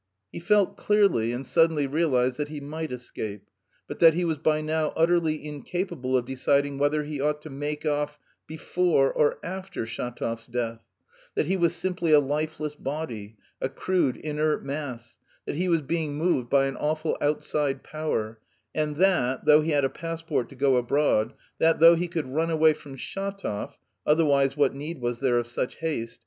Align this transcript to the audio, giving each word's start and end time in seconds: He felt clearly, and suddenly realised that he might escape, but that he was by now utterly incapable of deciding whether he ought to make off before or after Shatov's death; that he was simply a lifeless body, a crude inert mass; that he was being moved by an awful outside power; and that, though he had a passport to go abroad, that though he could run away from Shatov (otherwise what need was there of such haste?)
He 0.31 0.39
felt 0.39 0.77
clearly, 0.77 1.31
and 1.31 1.45
suddenly 1.45 1.85
realised 1.85 2.37
that 2.37 2.49
he 2.49 2.59
might 2.59 2.91
escape, 2.91 3.45
but 3.87 3.99
that 3.99 4.15
he 4.15 4.25
was 4.25 4.39
by 4.39 4.59
now 4.59 4.93
utterly 4.95 5.45
incapable 5.45 6.17
of 6.17 6.25
deciding 6.25 6.79
whether 6.79 7.03
he 7.03 7.21
ought 7.21 7.39
to 7.43 7.51
make 7.51 7.85
off 7.85 8.17
before 8.47 9.13
or 9.13 9.37
after 9.45 9.85
Shatov's 9.85 10.47
death; 10.47 10.83
that 11.35 11.45
he 11.45 11.55
was 11.55 11.75
simply 11.75 12.11
a 12.11 12.19
lifeless 12.19 12.73
body, 12.73 13.37
a 13.61 13.69
crude 13.69 14.17
inert 14.17 14.65
mass; 14.65 15.19
that 15.45 15.55
he 15.57 15.67
was 15.67 15.83
being 15.83 16.15
moved 16.15 16.49
by 16.49 16.65
an 16.65 16.77
awful 16.77 17.15
outside 17.21 17.83
power; 17.83 18.39
and 18.73 18.95
that, 18.95 19.45
though 19.45 19.61
he 19.61 19.69
had 19.69 19.85
a 19.85 19.87
passport 19.89 20.49
to 20.49 20.55
go 20.55 20.77
abroad, 20.77 21.35
that 21.59 21.79
though 21.79 21.93
he 21.93 22.07
could 22.07 22.25
run 22.25 22.49
away 22.49 22.73
from 22.73 22.95
Shatov 22.97 23.77
(otherwise 24.03 24.57
what 24.57 24.73
need 24.73 24.99
was 24.99 25.19
there 25.19 25.37
of 25.37 25.45
such 25.45 25.75
haste?) 25.75 26.19